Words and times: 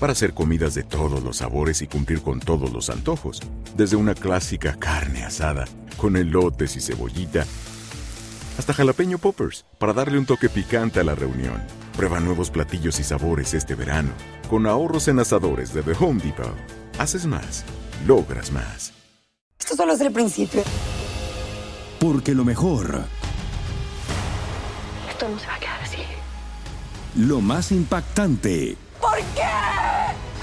Para 0.00 0.12
hacer 0.12 0.32
comidas 0.32 0.74
de 0.74 0.84
todos 0.84 1.22
los 1.24 1.38
sabores 1.38 1.82
y 1.82 1.88
cumplir 1.88 2.22
con 2.22 2.38
todos 2.38 2.72
los 2.72 2.88
antojos. 2.88 3.40
Desde 3.76 3.96
una 3.96 4.14
clásica 4.14 4.76
carne 4.78 5.24
asada, 5.24 5.64
con 5.96 6.16
elotes 6.16 6.76
y 6.76 6.80
cebollita, 6.80 7.44
hasta 8.58 8.72
jalapeño 8.74 9.18
poppers, 9.18 9.64
para 9.78 9.92
darle 9.92 10.18
un 10.18 10.26
toque 10.26 10.48
picante 10.48 11.00
a 11.00 11.04
la 11.04 11.14
reunión. 11.14 11.62
Prueba 11.96 12.20
nuevos 12.20 12.50
platillos 12.50 12.98
y 13.00 13.04
sabores 13.04 13.54
este 13.54 13.74
verano. 13.74 14.10
Con 14.48 14.66
ahorros 14.66 15.08
en 15.08 15.18
asadores 15.18 15.74
de 15.74 15.82
The 15.82 15.92
Home 16.00 16.20
Depot. 16.22 16.54
Haces 16.98 17.26
más, 17.26 17.64
logras 18.06 18.50
más. 18.52 18.92
Esto 19.58 19.76
solo 19.76 19.92
es 19.94 20.00
el 20.00 20.12
principio. 20.12 20.62
Porque 22.00 22.34
lo 22.34 22.44
mejor, 22.44 23.02
Esto 25.10 25.28
no 25.28 25.38
se 25.40 25.46
va 25.48 25.54
a 25.54 25.58
quedar 25.58 25.80
así. 25.82 25.98
lo 27.16 27.40
más 27.40 27.72
impactante. 27.72 28.76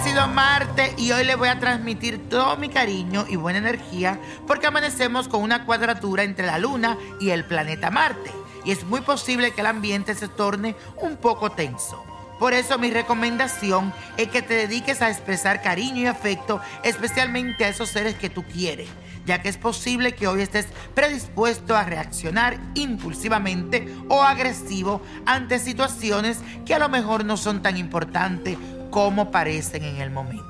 Y 0.00 0.02
bendecido 0.02 0.28
Marte 0.28 0.94
y 0.96 1.12
hoy 1.12 1.24
le 1.24 1.34
voy 1.34 1.48
a 1.48 1.60
transmitir 1.60 2.30
todo 2.30 2.56
mi 2.56 2.70
cariño 2.70 3.26
y 3.28 3.36
buena 3.36 3.58
energía 3.58 4.18
porque 4.46 4.66
amanecemos 4.66 5.28
con 5.28 5.42
una 5.42 5.66
cuadratura 5.66 6.22
entre 6.22 6.46
la 6.46 6.58
Luna 6.58 6.96
y 7.20 7.30
el 7.30 7.44
planeta 7.44 7.90
Marte 7.90 8.30
y 8.64 8.70
es 8.70 8.84
muy 8.84 9.02
posible 9.02 9.50
que 9.50 9.60
el 9.60 9.66
ambiente 9.66 10.14
se 10.14 10.28
torne 10.28 10.74
un 11.02 11.18
poco 11.18 11.50
tenso. 11.50 12.02
Por 12.38 12.54
eso 12.54 12.78
mi 12.78 12.90
recomendación 12.90 13.92
es 14.16 14.28
que 14.28 14.40
te 14.40 14.54
dediques 14.54 15.02
a 15.02 15.10
expresar 15.10 15.60
cariño 15.60 16.02
y 16.02 16.06
afecto 16.06 16.62
especialmente 16.82 17.66
a 17.66 17.68
esos 17.68 17.90
seres 17.90 18.14
que 18.14 18.30
tú 18.30 18.42
quieres, 18.44 18.88
ya 19.26 19.42
que 19.42 19.50
es 19.50 19.58
posible 19.58 20.14
que 20.14 20.28
hoy 20.28 20.40
estés 20.40 20.68
predispuesto 20.94 21.76
a 21.76 21.84
reaccionar 21.84 22.58
impulsivamente 22.74 23.94
o 24.08 24.22
agresivo 24.22 25.02
ante 25.26 25.58
situaciones 25.58 26.38
que 26.64 26.74
a 26.74 26.78
lo 26.78 26.88
mejor 26.88 27.26
no 27.26 27.36
son 27.36 27.60
tan 27.60 27.76
importantes 27.76 28.56
como 28.90 29.30
parecen 29.30 29.84
en 29.84 29.96
el 29.96 30.10
momento. 30.10 30.44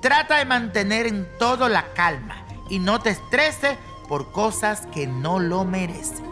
Trata 0.00 0.38
de 0.38 0.44
mantener 0.44 1.06
en 1.06 1.26
todo 1.38 1.68
la 1.68 1.92
calma 1.94 2.44
y 2.68 2.78
no 2.78 3.00
te 3.00 3.10
estreses 3.10 3.76
por 4.08 4.32
cosas 4.32 4.86
que 4.92 5.06
no 5.06 5.38
lo 5.38 5.64
merecen. 5.64 6.26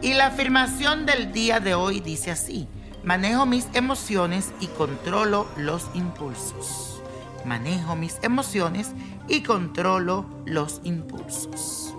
Y 0.00 0.14
la 0.14 0.26
afirmación 0.26 1.06
del 1.06 1.32
día 1.32 1.60
de 1.60 1.74
hoy 1.74 2.00
dice 2.00 2.30
así, 2.30 2.68
manejo 3.02 3.46
mis 3.46 3.66
emociones 3.72 4.52
y 4.60 4.66
controlo 4.68 5.46
los 5.56 5.88
impulsos. 5.94 7.02
Manejo 7.44 7.96
mis 7.96 8.18
emociones 8.22 8.92
y 9.28 9.42
controlo 9.42 10.26
los 10.44 10.80
impulsos. 10.84 11.94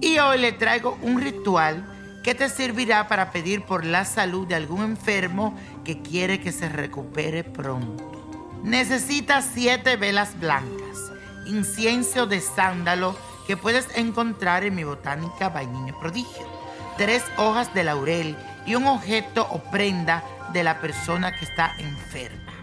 Y 0.00 0.18
hoy 0.18 0.38
le 0.38 0.52
traigo 0.52 0.98
un 1.02 1.20
ritual 1.20 1.95
que 2.26 2.34
te 2.34 2.48
servirá 2.48 3.06
para 3.06 3.30
pedir 3.30 3.62
por 3.62 3.84
la 3.84 4.04
salud 4.04 4.48
de 4.48 4.56
algún 4.56 4.82
enfermo 4.82 5.56
que 5.84 6.02
quiere 6.02 6.40
que 6.40 6.50
se 6.50 6.68
recupere 6.68 7.44
pronto. 7.44 8.58
Necesitas 8.64 9.48
siete 9.54 9.94
velas 9.94 10.36
blancas, 10.40 11.12
incienso 11.46 12.26
de 12.26 12.40
sándalo 12.40 13.16
que 13.46 13.56
puedes 13.56 13.86
encontrar 13.96 14.64
en 14.64 14.74
mi 14.74 14.82
botánica 14.82 15.50
Vainilla 15.50 15.96
Prodigio, 16.00 16.48
tres 16.96 17.22
hojas 17.36 17.72
de 17.74 17.84
laurel 17.84 18.36
y 18.66 18.74
un 18.74 18.88
objeto 18.88 19.46
o 19.48 19.62
prenda 19.70 20.24
de 20.52 20.64
la 20.64 20.80
persona 20.80 21.32
que 21.32 21.44
está 21.44 21.76
enferma. 21.78 22.54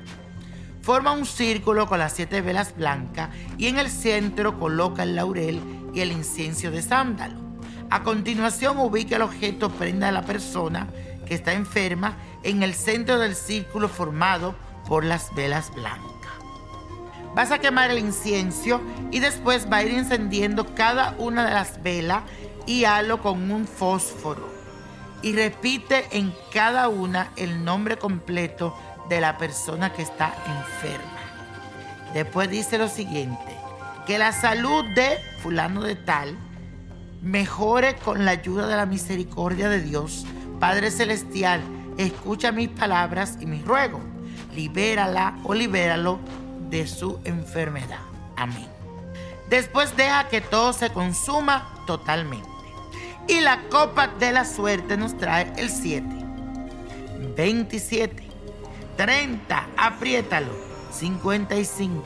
Forma 0.81 1.13
un 1.13 1.25
círculo 1.25 1.87
con 1.87 1.99
las 1.99 2.11
siete 2.11 2.41
velas 2.41 2.75
blancas 2.75 3.29
y 3.57 3.67
en 3.67 3.79
el 3.79 3.89
centro 3.89 4.59
coloca 4.59 5.03
el 5.03 5.15
laurel 5.15 5.61
y 5.93 6.01
el 6.01 6.11
incienso 6.11 6.69
de 6.69 6.81
sándalo. 6.81 7.42
A 7.89 8.03
continuación 8.03 8.77
ubica 8.79 9.15
el 9.15 9.21
objeto 9.21 9.69
prenda 9.69 10.07
de 10.07 10.13
la 10.13 10.23
persona 10.23 10.87
que 11.25 11.35
está 11.35 11.53
enferma 11.53 12.17
en 12.43 12.63
el 12.63 12.73
centro 12.73 13.19
del 13.19 13.35
círculo 13.35 13.87
formado 13.87 14.55
por 14.87 15.03
las 15.03 15.33
velas 15.35 15.73
blancas. 15.73 16.11
Vas 17.35 17.51
a 17.51 17.59
quemar 17.59 17.89
el 17.89 17.97
incienso 17.97 18.81
y 19.11 19.19
después 19.19 19.67
va 19.71 19.77
a 19.77 19.83
ir 19.83 19.93
encendiendo 19.95 20.75
cada 20.75 21.15
una 21.17 21.45
de 21.47 21.53
las 21.53 21.81
velas 21.81 22.23
y 22.65 22.85
halo 22.85 23.21
con 23.21 23.51
un 23.51 23.67
fósforo. 23.67 24.47
Y 25.21 25.33
repite 25.33 26.05
en 26.11 26.33
cada 26.51 26.89
una 26.89 27.31
el 27.37 27.63
nombre 27.63 27.97
completo 27.97 28.77
de 29.09 29.21
la 29.21 29.37
persona 29.37 29.93
que 29.93 30.01
está 30.01 30.33
enferma. 30.45 31.09
Después 32.13 32.49
dice 32.49 32.77
lo 32.77 32.87
siguiente, 32.87 33.57
que 34.05 34.17
la 34.17 34.31
salud 34.31 34.85
de 34.93 35.17
fulano 35.41 35.81
de 35.81 35.95
tal 35.95 36.37
mejore 37.23 37.95
con 37.95 38.25
la 38.25 38.31
ayuda 38.31 38.67
de 38.67 38.75
la 38.75 38.85
misericordia 38.85 39.69
de 39.69 39.81
Dios. 39.81 40.25
Padre 40.59 40.91
Celestial, 40.91 41.61
escucha 41.97 42.51
mis 42.51 42.69
palabras 42.69 43.37
y 43.39 43.45
mis 43.45 43.65
ruegos. 43.65 44.01
Libérala 44.53 45.35
o 45.43 45.53
libéralo 45.53 46.19
de 46.69 46.85
su 46.85 47.19
enfermedad. 47.23 48.01
Amén. 48.35 48.67
Después 49.49 49.95
deja 49.95 50.27
que 50.27 50.41
todo 50.41 50.73
se 50.73 50.91
consuma 50.91 51.73
totalmente. 51.87 52.49
Y 53.27 53.39
la 53.39 53.61
copa 53.69 54.07
de 54.07 54.33
la 54.33 54.43
suerte 54.43 54.97
nos 54.97 55.17
trae 55.17 55.53
el 55.55 55.69
7, 55.69 56.05
27, 57.37 58.27
30, 58.97 59.67
apriétalo, 59.77 60.51
55, 60.91 62.03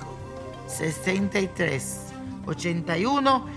63, 0.67 2.07
81 2.45 3.56